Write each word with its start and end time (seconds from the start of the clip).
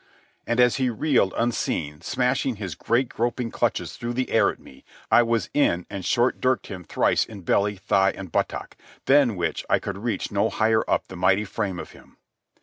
And 0.47 0.59
as 0.59 0.77
he 0.77 0.89
reeled 0.89 1.31
unseeing, 1.37 2.01
smashing 2.01 2.55
his 2.55 2.73
great 2.73 3.07
groping 3.07 3.51
clutches 3.51 3.95
through 3.97 4.13
the 4.13 4.31
air 4.31 4.49
at 4.49 4.57
me, 4.59 4.83
I 5.11 5.21
was 5.21 5.51
in 5.53 5.85
and 5.91 6.03
short 6.03 6.41
dirked 6.41 6.65
him 6.69 6.83
thrice 6.83 7.23
in 7.23 7.41
belly, 7.43 7.75
thigh 7.75 8.09
and 8.17 8.31
buttock, 8.31 8.75
than 9.05 9.35
which 9.35 9.63
I 9.69 9.77
could 9.77 9.99
reach 9.99 10.31
no 10.31 10.49
higher 10.49 10.83
up 10.89 11.07
the 11.07 11.15
mighty 11.15 11.45
frame 11.45 11.77
of 11.77 11.91
him. 11.91 12.17